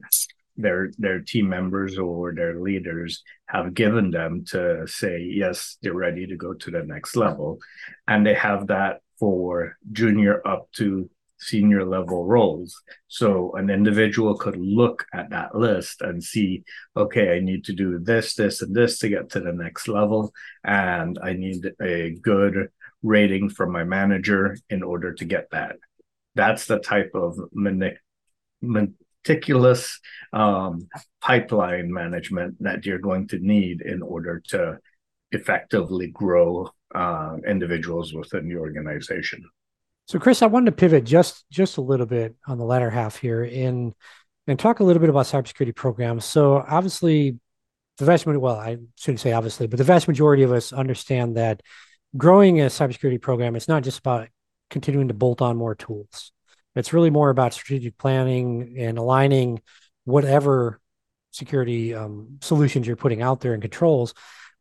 their 0.58 0.92
their 0.98 1.22
team 1.22 1.48
members 1.48 1.98
or 1.98 2.34
their 2.34 2.60
leaders 2.60 3.24
have 3.46 3.74
given 3.74 4.12
them 4.12 4.44
to 4.46 4.86
say 4.86 5.20
yes 5.22 5.78
they're 5.82 5.94
ready 5.94 6.28
to 6.28 6.36
go 6.36 6.54
to 6.54 6.70
the 6.70 6.84
next 6.84 7.16
level. 7.16 7.60
And 8.08 8.26
they 8.26 8.34
have 8.34 8.68
that 8.68 9.00
for 9.20 9.78
junior 9.92 10.46
up 10.46 10.70
to 10.74 11.10
senior 11.40 11.86
level 11.86 12.26
roles. 12.26 12.82
So 13.08 13.54
an 13.54 13.70
individual 13.70 14.38
could 14.38 14.58
look 14.58 15.06
at 15.14 15.30
that 15.30 15.56
list 15.56 16.02
and 16.02 16.24
see 16.24 16.64
okay 16.96 17.36
i 17.36 17.40
need 17.40 17.64
to 17.66 17.74
do 17.74 18.00
this 18.00 18.36
this 18.36 18.62
and 18.62 18.76
this 18.76 19.00
to 19.00 19.10
get 19.10 19.30
to 19.32 19.40
the 19.40 19.54
next 19.54 19.88
level. 19.88 20.34
And 20.64 21.18
i 21.24 21.34
need 21.34 21.72
a 21.82 22.12
good 22.22 22.70
rating 23.04 23.50
from 23.50 23.72
my 23.72 23.84
manager 23.84 24.58
in 24.70 24.84
order 24.84 25.14
to 25.14 25.26
get 25.26 25.50
that. 25.52 25.78
That's 26.36 26.66
the 26.66 26.80
type 26.80 27.12
of 27.14 27.38
meticulous 28.62 30.00
um, 30.34 30.88
pipeline 31.22 31.92
management 31.92 32.62
that 32.62 32.86
you're 32.86 33.00
going 33.00 33.28
to 33.30 33.40
need 33.40 33.82
in 33.82 34.02
order 34.02 34.42
to 34.50 34.78
effectively 35.32 36.08
grow 36.08 36.70
uh, 36.94 37.38
individuals 37.48 38.14
within 38.14 38.50
the 38.50 38.56
organization. 38.56 39.44
So, 40.10 40.18
Chris, 40.18 40.42
I 40.42 40.48
wanted 40.48 40.66
to 40.66 40.72
pivot 40.72 41.04
just 41.04 41.48
just 41.52 41.78
a 41.78 41.82
little 41.82 42.08
bit 42.08 42.36
on 42.48 42.58
the 42.58 42.66
latter 42.66 42.90
half 42.90 43.18
here 43.18 43.44
and 43.44 43.94
and 44.48 44.58
talk 44.58 44.80
a 44.80 44.84
little 44.84 45.00
bit 45.00 45.12
about 45.12 45.28
cybersecurity 45.28 45.76
programs. 45.76 46.26
So, 46.26 46.66
obviously, 46.68 47.38
the 48.00 48.06
vast 48.06 48.26
majority, 48.26 48.42
well, 48.42 48.56
I 48.56 48.78
shouldn't 48.96 49.20
say 49.20 49.34
obviously, 49.34 49.68
but 49.68 49.78
the 49.78 49.84
vast 49.84 50.08
majority 50.08 50.42
of 50.42 50.52
us 50.52 50.74
understand 50.74 51.38
that 51.38 51.62
growing 52.18 52.60
a 52.60 52.66
cybersecurity 52.66 53.22
program 53.22 53.56
is 53.56 53.68
not 53.68 53.84
just 53.84 54.00
about 54.00 54.30
continuing 54.72 55.10
to 55.10 55.14
bolt 55.14 55.44
on 55.44 55.58
more 55.58 55.76
tools. 55.76 56.32
It's 56.76 56.92
really 56.92 57.12
more 57.12 57.30
about 57.30 57.54
strategic 57.54 57.96
planning 58.00 58.78
and 58.80 58.98
aligning 58.98 59.62
whatever 60.06 60.80
security 61.30 61.94
um, 61.94 62.40
solutions 62.42 62.88
you're 62.88 62.96
putting 62.96 63.22
out 63.22 63.42
there 63.42 63.54
and 63.54 63.62
controls 63.62 64.16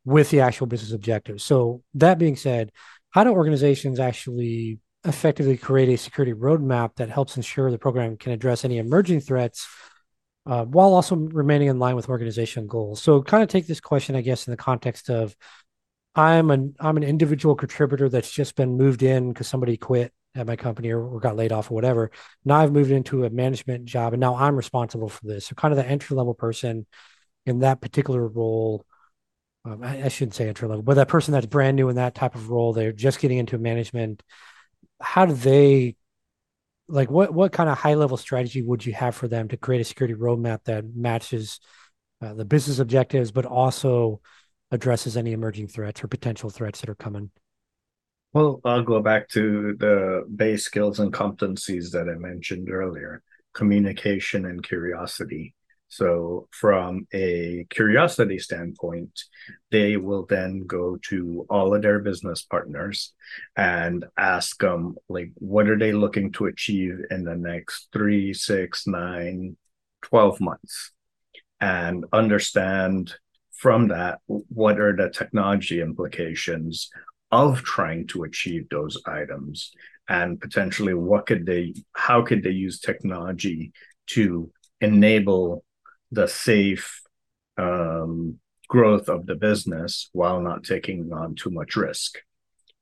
with 0.05 0.29
the 0.29 0.41
actual 0.41 0.67
business 0.67 0.93
objectives. 0.93 1.43
So, 1.43 1.83
that 1.95 2.19
being 2.19 2.37
said, 2.37 2.71
how 3.13 3.25
do 3.25 3.31
organizations 3.31 3.99
actually 3.99 4.81
effectively 5.09 5.57
create 5.57 5.89
a 5.89 5.97
security 5.97 6.33
roadmap 6.33 6.97
that 6.97 7.11
helps 7.11 7.37
ensure 7.37 7.71
the 7.71 7.79
program 7.79 8.17
can 8.17 8.33
address 8.33 8.65
any 8.65 8.79
emerging 8.79 9.21
threats 9.21 9.67
uh, 10.47 10.65
while 10.65 10.95
also 10.95 11.17
remaining 11.17 11.69
in 11.69 11.79
line 11.79 11.97
with 11.97 12.09
organization 12.09 12.67
goals? 12.67 13.03
So, 13.03 13.23
kind 13.23 13.43
of 13.43 13.49
take 13.49 13.67
this 13.67 13.81
question, 13.81 14.17
I 14.17 14.21
guess, 14.21 14.47
in 14.47 14.51
the 14.51 14.57
context 14.57 15.11
of 15.11 15.37
I'm 16.15 16.51
an 16.51 16.75
I'm 16.81 16.97
an 16.97 17.05
individual 17.05 17.55
contributor 17.55 18.09
that's 18.09 18.31
just 18.31 18.57
been 18.57 18.77
moved 18.77 19.03
in 19.03 19.33
because 19.33 19.47
somebody 19.47 19.77
quit 19.77 20.13
at 20.35 20.47
my 20.47 20.57
company 20.57 20.91
or, 20.91 21.01
or, 21.01 21.21
got 21.21 21.37
laid 21.37 21.53
off 21.53 21.71
or 21.71 21.75
whatever. 21.75 22.11
Now 22.45 22.59
I've 22.59 22.73
moved 22.73 22.91
into 22.91 23.25
a 23.25 23.31
management 23.31 23.85
job 23.85 24.13
and 24.13 24.21
now 24.21 24.35
I'm 24.35 24.57
responsible 24.57 25.09
for 25.09 25.27
this. 25.27 25.47
So 25.47 25.55
kind 25.55 25.73
of 25.73 25.77
the 25.79 25.87
entry 25.87 26.17
level 26.17 26.35
person 26.35 26.87
in 27.47 27.61
that 27.61 27.81
particular 27.81 28.27
role. 28.27 28.85
Um, 29.65 29.83
I, 29.83 30.05
I, 30.05 30.09
shouldn't 30.09 30.35
say 30.35 30.49
entry 30.49 30.69
level, 30.69 30.83
but 30.83 30.95
that 30.95 31.09
person 31.09 31.33
that's 31.33 31.47
brand 31.47 31.77
new 31.77 31.89
in 31.89 31.97
that 31.97 32.15
type 32.15 32.35
of 32.35 32.51
role, 32.51 32.73
they're 32.73 32.93
just 32.93 33.21
getting 33.21 33.39
into 33.39 33.59
management. 33.59 34.23
How 35.01 35.27
do 35.27 35.33
they 35.33 35.97
like 36.89 37.11
what 37.11 37.33
what 37.33 37.53
kind 37.53 37.69
of 37.69 37.79
high 37.79 37.95
level 37.95 38.17
strategy 38.17 38.63
would 38.63 38.85
you 38.85 38.93
have 38.95 39.15
for 39.15 39.29
them 39.29 39.49
to 39.49 39.57
create 39.57 39.81
a 39.81 39.85
security 39.85 40.15
roadmap 40.15 40.65
that 40.65 40.85
matches 40.95 41.61
uh, 42.21 42.35
the 42.35 42.45
business 42.45 42.79
objectives, 42.79 43.31
but 43.31 43.45
also 43.45 44.21
addresses 44.71 45.17
any 45.17 45.33
emerging 45.33 45.69
threats 45.69 46.03
or 46.03 46.09
potential 46.09 46.51
threats 46.51 46.81
that 46.81 46.91
are 46.91 46.95
coming? 46.95 47.31
Well, 48.33 48.61
I'll 48.65 48.83
go 48.83 49.01
back 49.01 49.29
to 49.31 49.75
the 49.79 50.27
base 50.35 50.65
skills 50.65 51.01
and 51.01 51.13
competencies 51.13 51.91
that 51.93 52.09
I 52.09 52.19
mentioned 52.19 52.71
earlier 52.71 53.23
communication 53.55 54.45
and 54.45 54.63
curiosity. 54.63 55.55
So, 55.89 56.49
from 56.51 57.07
a 57.15 57.67
curiosity 57.71 58.39
standpoint, 58.39 59.11
they 59.71 59.97
will 59.97 60.27
then 60.27 60.67
go 60.67 60.99
to 61.09 61.47
all 61.49 61.75
of 61.75 61.83
their 61.83 61.99
business 62.01 62.43
partners 62.43 63.15
and 63.57 64.05
ask 64.19 64.59
them, 64.61 64.97
like, 65.09 65.33
what 65.37 65.69
are 65.69 65.79
they 65.79 65.93
looking 65.93 66.31
to 66.33 66.47
achieve 66.47 67.01
in 67.11 67.25
the 67.25 67.37
next 67.37 67.89
three, 67.93 68.35
six, 68.35 68.87
nine, 68.87 69.57
12 70.03 70.41
months? 70.41 70.93
And 71.61 72.05
understand 72.13 73.15
from 73.59 73.89
that 73.89 74.21
what 74.27 74.79
are 74.79 74.95
the 74.95 75.11
technology 75.11 75.81
implications 75.81 76.91
of 77.33 77.63
trying 77.63 78.07
to 78.09 78.23
achieve 78.23 78.69
those 78.71 79.01
items 79.07 79.73
and 80.09 80.41
potentially 80.41 80.95
what 80.95 81.27
could 81.27 81.45
they 81.45 81.75
how 81.93 82.23
could 82.23 82.43
they 82.43 82.51
use 82.51 82.79
technology 82.79 83.73
to 84.07 84.51
enable 84.81 85.65
the 86.11 86.27
safe 86.27 87.03
um, 87.57 88.39
growth 88.69 89.09
of 89.09 89.27
the 89.27 89.35
business 89.35 90.11
while 90.13 90.41
not 90.41 90.65
taking 90.65 91.13
on 91.13 91.35
too 91.35 91.51
much 91.51 91.77
risk 91.77 92.19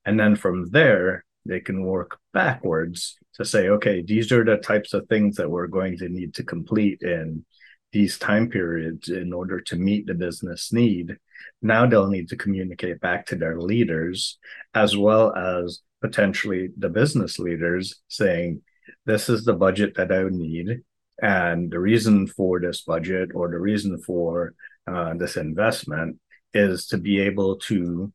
and 0.05 0.19
then 0.19 0.35
from 0.35 0.69
there 0.71 1.25
they 1.45 1.59
can 1.59 1.83
work 1.83 2.19
backwards 2.33 3.15
to 3.33 3.45
say 3.45 3.69
okay 3.69 4.01
these 4.01 4.31
are 4.31 4.43
the 4.43 4.57
types 4.57 4.93
of 4.93 5.07
things 5.07 5.37
that 5.37 5.49
we're 5.49 5.67
going 5.67 5.97
to 5.97 6.09
need 6.09 6.33
to 6.33 6.43
complete 6.43 7.01
in 7.01 7.45
these 7.91 8.19
time 8.19 8.49
periods 8.49 9.09
in 9.09 9.33
order 9.33 9.61
to 9.61 9.75
meet 9.75 10.05
the 10.05 10.13
business 10.13 10.73
need. 10.73 11.17
Now 11.61 11.85
they'll 11.85 12.09
need 12.09 12.29
to 12.29 12.35
communicate 12.35 12.99
back 12.99 13.25
to 13.27 13.35
their 13.35 13.59
leaders 13.59 14.37
as 14.73 14.97
well 14.97 15.35
as 15.35 15.81
potentially 16.01 16.69
the 16.77 16.89
business 16.89 17.39
leaders 17.39 18.01
saying, 18.07 18.61
This 19.05 19.29
is 19.29 19.45
the 19.45 19.53
budget 19.53 19.95
that 19.95 20.11
I 20.11 20.25
need. 20.29 20.81
And 21.21 21.71
the 21.71 21.79
reason 21.79 22.27
for 22.27 22.59
this 22.59 22.81
budget 22.81 23.31
or 23.33 23.49
the 23.49 23.59
reason 23.59 23.99
for 23.99 24.53
uh, 24.85 25.13
this 25.15 25.37
investment 25.37 26.19
is 26.53 26.87
to 26.87 26.97
be 26.97 27.19
able 27.19 27.57
to 27.57 28.11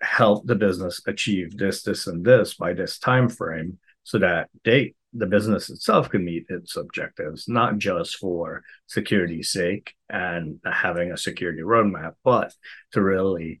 help 0.00 0.46
the 0.46 0.54
business 0.54 1.00
achieve 1.06 1.56
this, 1.56 1.82
this, 1.82 2.06
and 2.06 2.24
this 2.24 2.54
by 2.54 2.72
this 2.72 2.98
time 2.98 3.28
frame 3.28 3.78
so 4.04 4.18
that 4.18 4.48
they 4.64 4.94
the 5.12 5.26
business 5.26 5.70
itself 5.70 6.08
can 6.08 6.24
meet 6.24 6.46
its 6.48 6.76
objectives, 6.76 7.48
not 7.48 7.78
just 7.78 8.16
for 8.16 8.62
security's 8.86 9.50
sake 9.50 9.92
and 10.08 10.60
having 10.64 11.10
a 11.10 11.16
security 11.16 11.62
roadmap, 11.62 12.12
but 12.22 12.54
to 12.92 13.02
really 13.02 13.60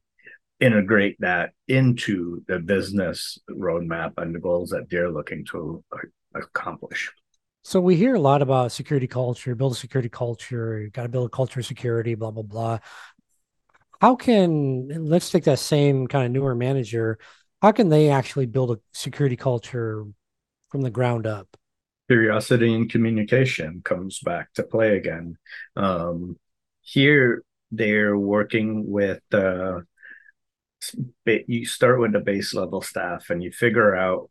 integrate 0.60 1.16
that 1.20 1.50
into 1.66 2.44
the 2.46 2.58
business 2.58 3.38
roadmap 3.50 4.12
and 4.18 4.34
the 4.34 4.38
goals 4.38 4.70
that 4.70 4.88
they're 4.90 5.10
looking 5.10 5.44
to 5.46 5.82
accomplish. 6.34 7.10
So 7.62 7.80
we 7.80 7.96
hear 7.96 8.14
a 8.14 8.20
lot 8.20 8.42
about 8.42 8.72
security 8.72 9.06
culture, 9.06 9.54
build 9.54 9.72
a 9.72 9.76
security 9.76 10.08
culture, 10.08 10.88
got 10.92 11.02
to 11.02 11.08
build 11.08 11.26
a 11.26 11.30
culture 11.30 11.60
of 11.60 11.66
security, 11.66 12.14
blah 12.14 12.30
blah 12.30 12.42
blah. 12.42 12.78
How 14.00 14.16
can 14.16 14.88
let's 14.88 15.30
take 15.30 15.44
that 15.44 15.58
same 15.58 16.06
kind 16.06 16.24
of 16.24 16.32
newer 16.32 16.54
manager, 16.54 17.18
how 17.60 17.72
can 17.72 17.90
they 17.90 18.08
actually 18.08 18.46
build 18.46 18.70
a 18.70 18.80
security 18.92 19.36
culture 19.36 20.04
from 20.70 20.80
the 20.80 20.90
ground 20.90 21.26
up? 21.26 21.56
Curiosity 22.08 22.74
and 22.74 22.90
communication 22.90 23.82
comes 23.84 24.18
back 24.20 24.52
to 24.54 24.62
play 24.62 24.96
again. 24.96 25.36
Um, 25.76 26.38
here 26.80 27.44
they're 27.70 28.16
working 28.16 28.90
with 28.90 29.20
uh, 29.32 29.80
you 31.26 31.66
start 31.66 32.00
with 32.00 32.12
the 32.12 32.20
base 32.20 32.54
level 32.54 32.80
staff 32.80 33.28
and 33.28 33.42
you 33.42 33.52
figure 33.52 33.94
out 33.94 34.30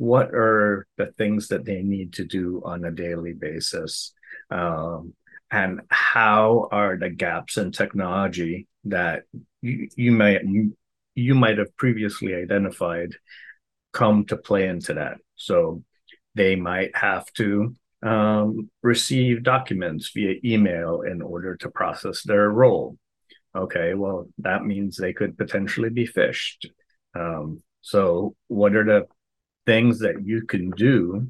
what 0.00 0.30
are 0.32 0.86
the 0.96 1.12
things 1.18 1.48
that 1.48 1.66
they 1.66 1.82
need 1.82 2.14
to 2.14 2.24
do 2.24 2.62
on 2.64 2.86
a 2.86 2.90
daily 2.90 3.34
basis? 3.34 4.14
Um, 4.50 5.12
and 5.50 5.82
how 5.90 6.68
are 6.72 6.96
the 6.96 7.10
gaps 7.10 7.58
in 7.58 7.70
technology 7.70 8.66
that 8.84 9.24
you, 9.60 9.88
you 9.96 10.12
might 10.12 10.42
you, 10.42 10.74
you 11.14 11.34
might 11.34 11.58
have 11.58 11.76
previously 11.76 12.34
identified 12.34 13.14
come 13.92 14.24
to 14.24 14.38
play 14.38 14.68
into 14.68 14.94
that? 14.94 15.18
So 15.36 15.82
they 16.34 16.56
might 16.56 16.96
have 16.96 17.30
to 17.34 17.76
um, 18.02 18.70
receive 18.82 19.42
documents 19.42 20.12
via 20.14 20.36
email 20.42 21.02
in 21.02 21.20
order 21.20 21.56
to 21.56 21.68
process 21.68 22.22
their 22.22 22.48
role. 22.48 22.96
Okay 23.54 23.92
well 23.92 24.30
that 24.38 24.64
means 24.64 24.96
they 24.96 25.12
could 25.12 25.36
potentially 25.36 25.90
be 25.90 26.06
phished. 26.06 26.64
Um, 27.14 27.62
so 27.82 28.34
what 28.48 28.74
are 28.74 28.84
the 28.84 29.06
things 29.66 29.98
that 30.00 30.24
you 30.24 30.46
can 30.46 30.70
do 30.70 31.28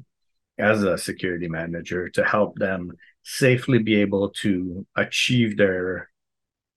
as 0.57 0.83
a 0.83 0.97
security 0.97 1.47
manager 1.47 2.09
to 2.09 2.23
help 2.23 2.57
them 2.57 2.91
safely 3.23 3.79
be 3.79 3.95
able 3.95 4.29
to 4.29 4.85
achieve 4.95 5.57
their 5.57 6.09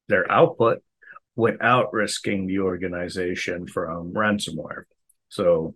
their 0.08 0.30
output 0.30 0.82
without 1.36 1.92
risking 1.92 2.46
the 2.46 2.58
organization 2.58 3.66
from 3.66 4.12
ransomware. 4.12 4.84
So 5.28 5.74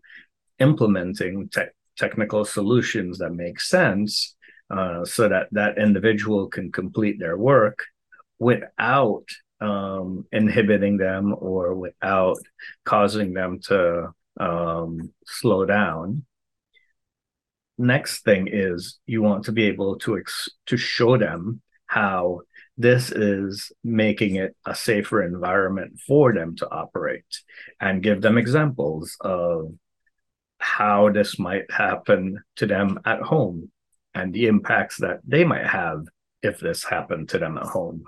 implementing 0.59 1.49
te- 1.49 1.75
technical 1.97 2.45
solutions 2.45 3.19
that 3.19 3.31
make 3.31 3.61
sense 3.61 4.37
uh, 4.71 5.05
so 5.05 5.29
that 5.29 5.49
that 5.53 5.79
individual 5.79 6.49
can 6.49 6.71
complete 6.71 7.19
their 7.19 7.37
work 7.37 7.85
without 8.39 9.25
um, 9.61 10.27
inhibiting 10.31 10.97
them 10.99 11.35
or 11.37 11.75
without 11.75 12.39
causing 12.85 13.33
them 13.33 13.59
to 13.61 14.11
um, 14.39 15.13
slow 15.27 15.65
down. 15.65 16.25
Next 17.77 18.25
thing 18.25 18.49
is 18.51 18.99
you 19.07 19.23
want 19.23 19.45
to 19.45 19.53
be 19.53 19.65
able 19.65 19.99
to 20.01 20.19
ex- 20.19 20.49
to 20.67 20.77
show 20.77 21.17
them 21.17 21.63
how 21.87 22.41
this 22.77 23.11
is 23.11 23.73
making 23.83 24.37
it 24.37 24.55
a 24.67 24.75
safer 24.75 25.23
environment 25.23 25.99
for 26.07 26.33
them 26.33 26.55
to 26.57 26.71
operate 26.71 27.25
and 27.81 28.03
give 28.03 28.21
them 28.21 28.39
examples 28.39 29.17
of 29.21 29.73
how 30.59 31.11
this 31.11 31.39
might 31.39 31.71
happen 31.71 32.41
to 32.57 32.67
them 32.67 32.99
at 33.05 33.21
home 33.21 33.71
and 34.15 34.33
the 34.33 34.47
impacts 34.47 34.99
that 34.99 35.21
they 35.27 35.45
might 35.45 35.67
have 35.67 36.05
if 36.43 36.61
this 36.61 36.85
happened 36.85 37.29
to 37.29 37.39
them 37.39 37.57
at 37.59 37.65
home 37.67 38.05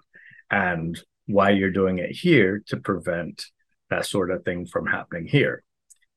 and 0.51 1.01
why 1.27 1.51
you're 1.51 1.71
doing 1.71 1.99
it 1.99 2.11
here 2.11 2.63
to 2.67 2.77
prevent 2.77 3.47
that 3.89 4.05
sort 4.05 4.31
of 4.31 4.45
thing 4.45 4.67
from 4.67 4.87
happening 4.87 5.27
here 5.27 5.63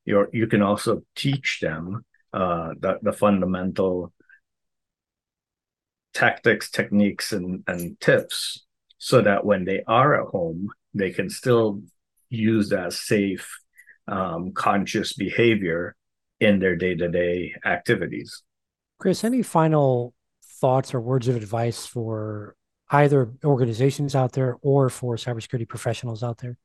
you 0.04 0.26
you 0.32 0.46
can 0.46 0.62
also 0.62 1.02
teach 1.14 1.60
them 1.60 2.04
uh, 2.32 2.70
the, 2.78 2.98
the 3.02 3.12
fundamental 3.12 4.12
tactics, 6.12 6.70
techniques, 6.70 7.32
and, 7.32 7.62
and 7.66 7.98
tips 8.00 8.64
so 8.98 9.20
that 9.20 9.44
when 9.44 9.64
they 9.64 9.82
are 9.86 10.20
at 10.20 10.28
home, 10.28 10.68
they 10.94 11.10
can 11.10 11.28
still 11.28 11.82
use 12.30 12.70
that 12.70 12.92
safe, 12.92 13.58
um, 14.08 14.52
conscious 14.52 15.12
behavior 15.12 15.94
in 16.40 16.58
their 16.58 16.76
day 16.76 16.94
to 16.94 17.08
day 17.08 17.54
activities. 17.64 18.42
Chris, 18.98 19.24
any 19.24 19.42
final 19.42 20.14
thoughts 20.60 20.94
or 20.94 21.00
words 21.00 21.28
of 21.28 21.36
advice 21.36 21.86
for 21.86 22.56
either 22.90 23.32
organizations 23.44 24.14
out 24.14 24.32
there 24.32 24.56
or 24.62 24.88
for 24.88 25.16
cybersecurity 25.16 25.68
professionals 25.68 26.22
out 26.22 26.38
there? 26.38 26.56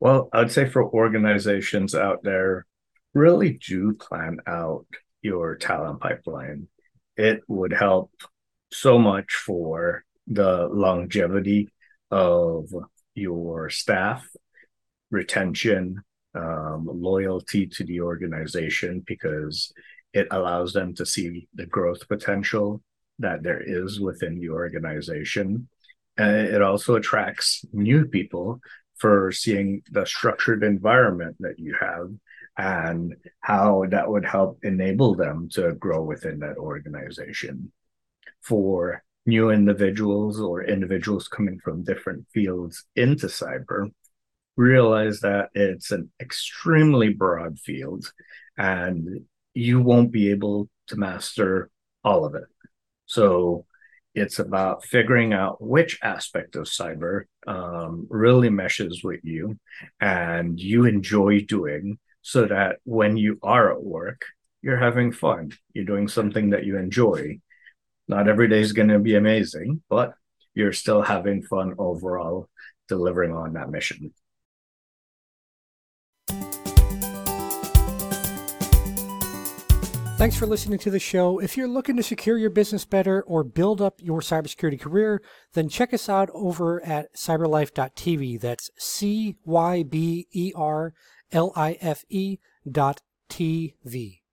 Well, 0.00 0.28
I'd 0.32 0.52
say 0.52 0.68
for 0.68 0.84
organizations 0.84 1.94
out 1.94 2.22
there, 2.22 2.66
really 3.14 3.58
do 3.66 3.94
plan 3.94 4.38
out 4.46 4.86
your 5.22 5.56
talent 5.56 6.00
pipeline. 6.00 6.68
It 7.16 7.42
would 7.48 7.72
help 7.72 8.10
so 8.70 8.98
much 8.98 9.34
for 9.34 10.04
the 10.26 10.68
longevity 10.70 11.68
of 12.10 12.68
your 13.14 13.70
staff, 13.70 14.26
retention, 15.10 16.02
um, 16.34 16.88
loyalty 16.90 17.66
to 17.68 17.84
the 17.84 18.00
organization, 18.00 19.02
because 19.06 19.72
it 20.12 20.26
allows 20.30 20.72
them 20.72 20.94
to 20.96 21.06
see 21.06 21.48
the 21.54 21.66
growth 21.66 22.08
potential 22.08 22.82
that 23.20 23.42
there 23.42 23.62
is 23.64 24.00
within 24.00 24.38
the 24.38 24.50
organization. 24.50 25.68
And 26.16 26.36
it 26.36 26.62
also 26.62 26.96
attracts 26.96 27.64
new 27.72 28.06
people 28.06 28.60
for 28.98 29.32
seeing 29.32 29.82
the 29.90 30.04
structured 30.06 30.62
environment 30.62 31.36
that 31.40 31.58
you 31.58 31.76
have 31.80 32.10
and 32.56 33.16
how 33.40 33.84
that 33.90 34.08
would 34.08 34.24
help 34.24 34.58
enable 34.62 35.14
them 35.14 35.48
to 35.50 35.72
grow 35.74 36.02
within 36.02 36.38
that 36.40 36.56
organization. 36.56 37.72
For 38.42 39.02
new 39.26 39.50
individuals 39.50 40.40
or 40.40 40.62
individuals 40.62 41.28
coming 41.28 41.58
from 41.58 41.82
different 41.82 42.26
fields 42.32 42.84
into 42.94 43.26
cyber, 43.26 43.90
realize 44.56 45.20
that 45.20 45.48
it's 45.54 45.90
an 45.90 46.10
extremely 46.20 47.08
broad 47.08 47.58
field 47.58 48.12
and 48.56 49.22
you 49.54 49.80
won't 49.80 50.12
be 50.12 50.30
able 50.30 50.68
to 50.88 50.96
master 50.96 51.70
all 52.04 52.24
of 52.24 52.34
it. 52.34 52.44
So 53.06 53.66
it's 54.14 54.38
about 54.38 54.84
figuring 54.84 55.32
out 55.32 55.60
which 55.60 55.98
aspect 56.02 56.54
of 56.56 56.64
cyber 56.64 57.24
um, 57.46 58.06
really 58.08 58.48
meshes 58.48 59.02
with 59.02 59.20
you 59.24 59.58
and 60.00 60.58
you 60.60 60.84
enjoy 60.84 61.40
doing 61.40 61.98
so 62.22 62.46
that 62.46 62.76
when 62.84 63.16
you 63.16 63.38
are 63.42 63.72
at 63.72 63.82
work, 63.82 64.22
you're 64.62 64.78
having 64.78 65.12
fun. 65.12 65.52
You're 65.74 65.84
doing 65.84 66.08
something 66.08 66.50
that 66.50 66.64
you 66.64 66.78
enjoy. 66.78 67.40
Not 68.08 68.28
every 68.28 68.48
day 68.48 68.60
is 68.60 68.72
going 68.72 68.88
to 68.88 68.98
be 68.98 69.16
amazing, 69.16 69.82
but 69.90 70.14
you're 70.54 70.72
still 70.72 71.02
having 71.02 71.42
fun 71.42 71.74
overall 71.76 72.48
delivering 72.88 73.32
on 73.32 73.54
that 73.54 73.70
mission. 73.70 74.14
Thanks 80.16 80.36
for 80.36 80.46
listening 80.46 80.78
to 80.78 80.90
the 80.90 81.00
show. 81.00 81.40
If 81.40 81.56
you're 81.56 81.68
looking 81.68 81.96
to 81.96 82.02
secure 82.02 82.38
your 82.38 82.48
business 82.48 82.84
better 82.84 83.22
or 83.22 83.44
build 83.44 83.82
up 83.82 84.00
your 84.00 84.20
cybersecurity 84.20 84.80
career, 84.80 85.20
then 85.52 85.68
check 85.68 85.92
us 85.92 86.08
out 86.08 86.30
over 86.32 86.82
at 86.82 87.14
cyberlife.tv. 87.14 88.40
That's 88.40 88.70
C 88.78 89.36
Y 89.44 89.82
B 89.82 90.28
E 90.32 90.52
R 90.54 90.94
L 91.32 91.52
I 91.56 91.76
F 91.80 92.04
E 92.08 92.38
dot 92.70 93.02
TV. 93.28 94.23